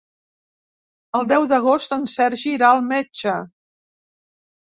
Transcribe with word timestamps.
El 1.19 1.25
deu 1.31 1.43
d'agost 1.51 1.93
en 1.97 2.07
Sergi 2.13 2.53
irà 2.55 2.71
al 2.77 2.83
metge. 2.87 3.35